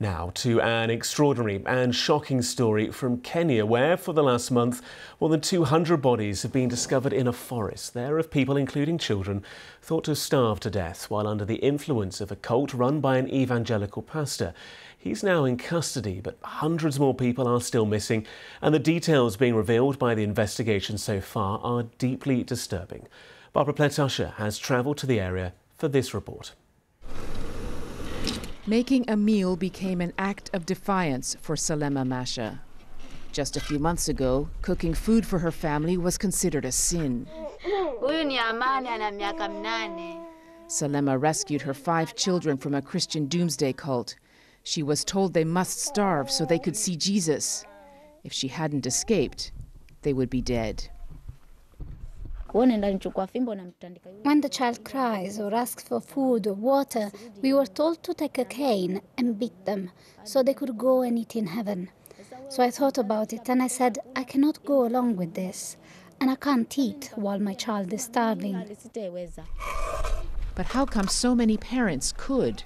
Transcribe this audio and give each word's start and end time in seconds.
Now 0.00 0.32
to 0.34 0.60
an 0.60 0.90
extraordinary 0.90 1.62
and 1.64 1.94
shocking 1.94 2.42
story 2.42 2.90
from 2.90 3.20
Kenya, 3.20 3.64
where 3.64 3.96
for 3.96 4.12
the 4.12 4.24
last 4.24 4.50
month 4.50 4.82
more 5.20 5.30
than 5.30 5.40
200 5.40 5.98
bodies 5.98 6.42
have 6.42 6.50
been 6.50 6.68
discovered 6.68 7.12
in 7.12 7.28
a 7.28 7.32
forest. 7.32 7.94
There 7.94 8.18
of 8.18 8.28
people, 8.28 8.56
including 8.56 8.98
children, 8.98 9.44
thought 9.80 10.02
to 10.04 10.10
have 10.10 10.18
starved 10.18 10.64
to 10.64 10.70
death 10.70 11.08
while 11.10 11.28
under 11.28 11.44
the 11.44 11.56
influence 11.56 12.20
of 12.20 12.32
a 12.32 12.36
cult 12.36 12.74
run 12.74 13.00
by 13.00 13.18
an 13.18 13.32
evangelical 13.32 14.02
pastor. 14.02 14.52
He's 14.98 15.22
now 15.22 15.44
in 15.44 15.58
custody, 15.58 16.20
but 16.20 16.38
hundreds 16.42 16.98
more 16.98 17.14
people 17.14 17.46
are 17.46 17.60
still 17.60 17.86
missing, 17.86 18.26
and 18.60 18.74
the 18.74 18.80
details 18.80 19.36
being 19.36 19.54
revealed 19.54 20.00
by 20.00 20.16
the 20.16 20.24
investigation 20.24 20.98
so 20.98 21.20
far 21.20 21.60
are 21.60 21.84
deeply 21.98 22.42
disturbing. 22.42 23.06
Barbara 23.52 23.74
Plett 23.74 24.00
Usher 24.00 24.34
has 24.38 24.58
travelled 24.58 24.98
to 24.98 25.06
the 25.06 25.20
area 25.20 25.52
for 25.78 25.86
this 25.86 26.12
report. 26.12 26.52
Making 28.66 29.04
a 29.10 29.16
meal 29.16 29.56
became 29.56 30.00
an 30.00 30.14
act 30.16 30.48
of 30.54 30.64
defiance 30.64 31.36
for 31.42 31.54
Salema 31.54 32.06
Masha. 32.06 32.62
Just 33.30 33.58
a 33.58 33.60
few 33.60 33.78
months 33.78 34.08
ago, 34.08 34.48
cooking 34.62 34.94
food 34.94 35.26
for 35.26 35.38
her 35.38 35.50
family 35.50 35.98
was 35.98 36.16
considered 36.16 36.64
a 36.64 36.72
sin. 36.72 37.26
Salema 40.66 41.20
rescued 41.20 41.60
her 41.60 41.74
five 41.74 42.14
children 42.14 42.56
from 42.56 42.74
a 42.74 42.80
Christian 42.80 43.26
doomsday 43.26 43.74
cult. 43.74 44.16
She 44.62 44.82
was 44.82 45.04
told 45.04 45.34
they 45.34 45.44
must 45.44 45.80
starve 45.80 46.30
so 46.30 46.46
they 46.46 46.58
could 46.58 46.76
see 46.76 46.96
Jesus. 46.96 47.66
If 48.22 48.32
she 48.32 48.48
hadn't 48.48 48.86
escaped, 48.86 49.52
they 50.00 50.14
would 50.14 50.30
be 50.30 50.40
dead. 50.40 50.88
When 52.54 52.70
the 54.40 54.48
child 54.48 54.84
cries 54.84 55.40
or 55.40 55.52
asks 55.52 55.82
for 55.82 56.00
food 56.00 56.46
or 56.46 56.54
water, 56.54 57.10
we 57.42 57.52
were 57.52 57.66
told 57.66 58.04
to 58.04 58.14
take 58.14 58.38
a 58.38 58.44
cane 58.44 59.02
and 59.18 59.36
beat 59.36 59.64
them 59.64 59.90
so 60.22 60.40
they 60.40 60.54
could 60.54 60.78
go 60.78 61.02
and 61.02 61.18
eat 61.18 61.34
in 61.34 61.48
heaven. 61.48 61.90
So 62.48 62.62
I 62.62 62.70
thought 62.70 62.96
about 62.96 63.32
it 63.32 63.48
and 63.48 63.60
I 63.60 63.66
said, 63.66 63.98
I 64.14 64.22
cannot 64.22 64.64
go 64.64 64.86
along 64.86 65.16
with 65.16 65.34
this. 65.34 65.76
And 66.20 66.30
I 66.30 66.36
can't 66.36 66.78
eat 66.78 67.10
while 67.16 67.40
my 67.40 67.54
child 67.54 67.92
is 67.92 68.04
starving. 68.04 68.64
But 70.54 70.66
how 70.66 70.86
come 70.86 71.08
so 71.08 71.34
many 71.34 71.56
parents 71.56 72.14
could? 72.16 72.62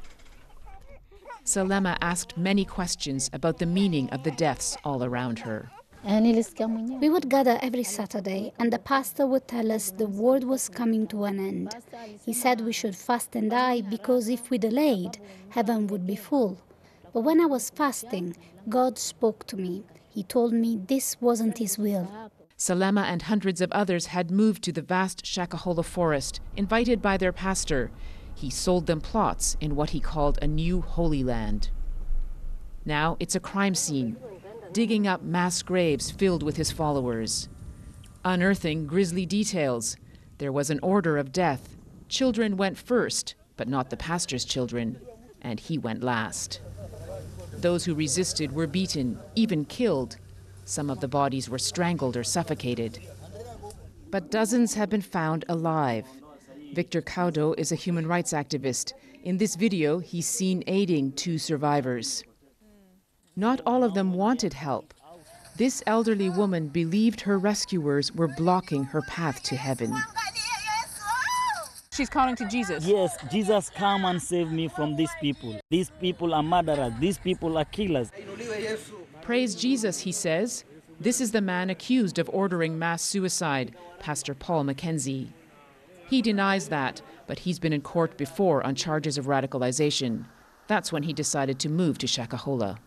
Salema 1.47 1.97
asked 2.03 2.37
many 2.37 2.67
questions 2.67 3.31
about 3.33 3.57
the 3.57 3.65
meaning 3.65 4.11
of 4.11 4.23
the 4.23 4.33
deaths 4.33 4.77
all 4.85 5.03
around 5.03 5.39
her. 5.39 5.71
We 6.05 7.09
would 7.09 7.29
gather 7.29 7.59
every 7.61 7.83
Saturday, 7.83 8.53
and 8.59 8.73
the 8.73 8.79
pastor 8.79 9.27
would 9.27 9.49
tell 9.49 9.73
us 9.73 9.91
the 9.91 10.07
world 10.07 10.45
was 10.45 10.69
coming 10.69 11.07
to 11.09 11.25
an 11.25 11.39
end. 11.39 11.75
He 12.25 12.33
said 12.33 12.61
we 12.61 12.73
should 12.73 12.97
fast 12.97 13.35
and 13.35 13.51
die 13.51 13.81
because 13.81 14.29
if 14.29 14.49
we 14.49 14.59
delayed, 14.59 15.19
heaven 15.51 15.87
would 15.89 16.07
be 16.07 16.17
full. 16.17 16.59
But 17.13 17.23
when 17.23 17.41
I 17.41 17.47
was 17.47 17.71
fasting, 17.71 18.37
God 18.69 18.99
spoke 18.99 19.47
to 19.49 19.57
me. 19.57 19.85
He 20.09 20.23
told 20.23 20.53
me 20.53 20.81
this 20.87 21.21
wasn't 21.21 21.59
His 21.59 21.79
will. 21.79 22.31
Salema 22.57 23.05
and 23.05 23.23
hundreds 23.23 23.61
of 23.61 23.71
others 23.73 24.07
had 24.07 24.31
moved 24.31 24.63
to 24.65 24.73
the 24.73 24.83
vast 24.83 25.25
Shakahola 25.25 25.85
forest, 25.85 26.41
invited 26.57 27.01
by 27.03 27.17
their 27.17 27.33
pastor. 27.33 27.91
He 28.35 28.51
sold 28.51 28.87
them 28.87 29.01
plots 29.01 29.57
in 29.61 29.77
what 29.77 29.91
he 29.91 30.01
called 30.01 30.39
a 30.41 30.47
new 30.47 30.81
holy 30.81 31.25
land. 31.25 31.71
Now 32.85 33.17
it's 33.21 33.35
a 33.35 33.41
crime 33.41 33.75
scene 33.75 34.17
digging 34.79 35.09
up 35.09 35.23
mass 35.23 35.61
graves 35.61 36.09
filled 36.09 36.45
with 36.45 36.57
his 36.57 36.71
followers. 36.71 37.49
Unearthing 38.25 38.87
grisly 38.87 39.27
details. 39.27 39.97
There 40.39 40.53
was 40.53 40.71
an 40.71 40.79
order 40.85 41.19
of 41.19 41.33
death. 41.33 41.77
Children 42.09 42.57
went 42.57 42.79
first, 42.79 43.35
but 43.57 43.67
not 43.67 43.91
the 43.91 43.97
pastor's 43.97 44.45
children, 44.45 45.01
and 45.43 45.59
he 45.59 45.79
went 45.79 46.05
last. 46.05 46.61
Those 47.55 47.85
who 47.85 47.93
resisted 47.97 48.53
were 48.53 48.69
beaten, 48.69 49.19
even 49.35 49.65
killed. 49.65 50.17
Some 50.65 50.91
of 50.91 51.01
the 51.01 51.09
bodies 51.09 51.51
were 51.51 51.59
strangled 51.59 52.17
or 52.17 52.23
suffocated. 52.23 53.01
But 54.13 54.31
dozens 54.31 54.75
have 54.75 54.91
been 54.91 55.03
found 55.03 55.45
alive. 55.49 56.07
Victor 56.73 57.03
Kaudo 57.03 57.53
is 57.59 57.73
a 57.73 57.75
human 57.75 58.07
rights 58.07 58.33
activist. 58.33 58.93
In 59.25 59.39
this 59.39 59.57
video, 59.57 59.99
he's 59.99 60.29
seen 60.29 60.63
aiding 60.69 61.11
two 61.15 61.37
survivors. 61.37 62.23
Not 63.39 63.61
all 63.65 63.85
of 63.85 63.95
them 63.95 64.15
wanted 64.15 64.53
help. 64.53 64.93
This 65.57 65.81
elderly 65.87 66.29
woman 66.29 66.67
believed 66.67 67.21
her 67.21 67.39
rescuers 67.39 68.13
were 68.13 68.27
blocking 68.27 68.83
her 68.83 69.01
path 69.03 69.45
to 69.45 69.55
heaven. 69.55 69.95
She's 71.93 72.09
calling 72.09 72.35
to 72.35 72.49
Jesus. 72.49 72.85
Yes, 72.85 73.17
Jesus, 73.31 73.71
come 73.71 74.05
and 74.05 74.21
save 74.21 74.51
me 74.51 74.67
from 74.67 74.97
these 74.97 75.13
people. 75.21 75.57
These 75.71 75.93
people 76.01 76.35
are 76.35 76.43
murderers. 76.43 76.93
These 76.99 77.19
people 77.19 77.57
are 77.57 77.65
killers. 77.65 78.11
Praise 79.23 79.55
Jesus, 79.55 80.01
he 80.01 80.11
says. 80.11 80.65
This 80.99 81.21
is 81.21 81.31
the 81.31 81.41
man 81.41 81.71
accused 81.71 82.19
of 82.19 82.29
ordering 82.33 82.77
mass 82.77 83.03
suicide, 83.03 83.73
Pastor 84.01 84.35
Paul 84.35 84.65
Mackenzie. 84.65 85.33
He 86.09 86.23
denies 86.23 86.71
that, 86.71 87.03
but 87.29 87.39
he's 87.39 87.61
been 87.61 87.73
in 87.73 87.83
court 87.83 88.17
before 88.17 88.67
on 88.67 88.75
charges 88.75 89.17
of 89.17 89.27
radicalization. 89.27 90.25
That's 90.67 90.91
when 90.91 91.05
he 91.05 91.13
decided 91.13 91.61
to 91.61 91.69
move 91.69 91.99
to 91.99 92.09
Shakahola. 92.09 92.79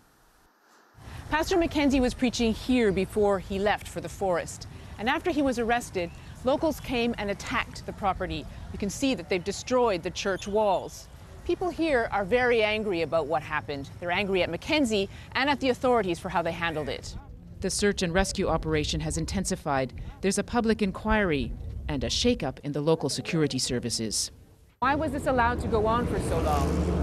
Pastor 1.31 1.55
Mackenzie 1.55 2.01
was 2.01 2.13
preaching 2.13 2.53
here 2.53 2.91
before 2.91 3.39
he 3.39 3.57
left 3.57 3.87
for 3.87 4.01
the 4.01 4.09
forest. 4.09 4.67
And 4.99 5.07
after 5.07 5.31
he 5.31 5.41
was 5.41 5.59
arrested, 5.59 6.11
locals 6.43 6.81
came 6.81 7.15
and 7.17 7.31
attacked 7.31 7.85
the 7.85 7.93
property. 7.93 8.45
You 8.73 8.77
can 8.77 8.89
see 8.89 9.15
that 9.15 9.29
they've 9.29 9.41
destroyed 9.41 10.03
the 10.03 10.09
church 10.11 10.45
walls. 10.45 11.07
People 11.45 11.69
here 11.69 12.09
are 12.11 12.25
very 12.25 12.61
angry 12.61 13.03
about 13.03 13.27
what 13.27 13.43
happened. 13.43 13.89
They're 14.01 14.11
angry 14.11 14.43
at 14.43 14.49
Mackenzie 14.49 15.07
and 15.31 15.49
at 15.49 15.61
the 15.61 15.69
authorities 15.69 16.19
for 16.19 16.27
how 16.27 16.41
they 16.41 16.51
handled 16.51 16.89
it. 16.89 17.15
The 17.61 17.69
search 17.69 18.01
and 18.01 18.13
rescue 18.13 18.49
operation 18.49 18.99
has 18.99 19.17
intensified. 19.17 19.93
There's 20.19 20.37
a 20.37 20.43
public 20.43 20.81
inquiry 20.81 21.53
and 21.87 22.03
a 22.03 22.07
shakeup 22.07 22.59
in 22.65 22.73
the 22.73 22.81
local 22.81 23.07
security 23.07 23.57
services. 23.57 24.31
Why 24.79 24.95
was 24.95 25.13
this 25.13 25.27
allowed 25.27 25.61
to 25.61 25.69
go 25.69 25.85
on 25.85 26.07
for 26.07 26.19
so 26.19 26.41
long? 26.41 27.00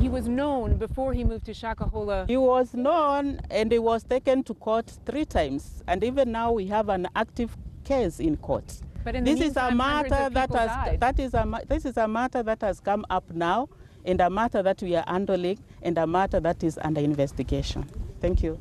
He 0.00 0.08
was 0.08 0.28
known 0.28 0.76
before 0.78 1.12
he 1.12 1.24
moved 1.24 1.44
to 1.46 1.52
Shakahola? 1.52 2.26
He 2.28 2.36
was 2.36 2.72
known 2.74 3.40
and 3.50 3.70
he 3.70 3.78
was 3.78 4.02
taken 4.02 4.42
to 4.44 4.54
court 4.54 4.90
three 5.04 5.24
times. 5.24 5.82
And 5.86 6.02
even 6.02 6.32
now 6.32 6.52
we 6.52 6.66
have 6.68 6.88
an 6.88 7.06
active 7.14 7.56
case 7.84 8.18
in 8.18 8.36
court. 8.38 8.80
But 9.04 9.14
in 9.14 9.24
this 9.24 9.40
meantime, 9.40 9.68
is 9.68 9.72
a 9.72 9.74
matter 9.76 10.30
that 10.30 10.50
has 10.50 10.68
died. 10.68 11.00
that 11.00 11.18
is 11.18 11.34
a 11.34 11.60
this 11.68 11.84
is 11.84 11.96
a 11.96 12.06
matter 12.06 12.42
that 12.42 12.60
has 12.60 12.80
come 12.80 13.04
up 13.10 13.30
now 13.32 13.68
and 14.04 14.20
a 14.20 14.28
matter 14.30 14.62
that 14.62 14.82
we 14.82 14.94
are 14.96 15.04
handling 15.06 15.58
and 15.82 15.96
a 15.98 16.06
matter 16.06 16.40
that 16.40 16.62
is 16.62 16.78
under 16.82 17.00
investigation. 17.00 17.84
Thank 18.20 18.42
you. 18.42 18.58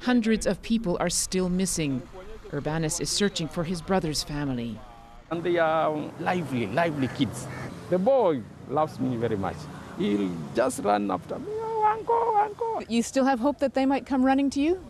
Hundreds 0.00 0.46
of 0.46 0.62
people 0.62 0.96
are 1.00 1.10
still 1.10 1.48
missing. 1.48 2.00
Urbanus 2.52 3.00
is 3.00 3.10
searching 3.10 3.48
for 3.48 3.64
his 3.64 3.82
brother's 3.82 4.22
family. 4.22 4.78
And 5.30 5.42
they 5.42 5.58
are 5.58 5.90
lively, 6.20 6.66
lively 6.68 7.08
kids. 7.08 7.48
The 7.88 7.98
boy 7.98 8.42
loves 8.68 8.98
me 8.98 9.16
very 9.16 9.36
much. 9.36 9.56
He'll 9.98 10.30
just 10.54 10.80
run 10.82 11.10
after 11.10 11.38
me, 11.38 11.46
oh, 11.48 11.84
uncle, 11.88 12.36
uncle. 12.36 12.82
You 12.88 13.02
still 13.02 13.24
have 13.24 13.38
hope 13.38 13.60
that 13.60 13.74
they 13.74 13.86
might 13.86 14.06
come 14.06 14.24
running 14.24 14.50
to 14.50 14.60
you? 14.60 14.84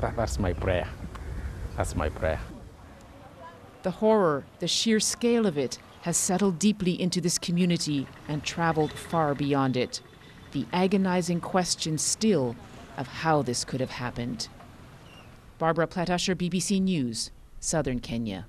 That, 0.00 0.16
that's 0.16 0.38
my 0.38 0.52
prayer. 0.54 0.88
That's 1.76 1.94
my 1.94 2.08
prayer. 2.08 2.40
The 3.82 3.90
horror, 3.90 4.44
the 4.58 4.68
sheer 4.68 5.00
scale 5.00 5.46
of 5.46 5.58
it, 5.58 5.78
has 6.02 6.16
settled 6.16 6.58
deeply 6.58 7.00
into 7.00 7.20
this 7.20 7.38
community 7.38 8.06
and 8.26 8.42
traveled 8.42 8.92
far 8.92 9.34
beyond 9.34 9.76
it. 9.76 10.00
The 10.52 10.66
agonizing 10.72 11.40
question 11.40 11.98
still 11.98 12.56
of 12.96 13.06
how 13.06 13.42
this 13.42 13.64
could 13.64 13.80
have 13.80 13.90
happened. 13.90 14.48
Barbara 15.58 15.86
Plett 15.86 16.08
Usher, 16.08 16.34
BBC 16.34 16.80
News, 16.80 17.30
Southern 17.60 18.00
Kenya. 18.00 18.46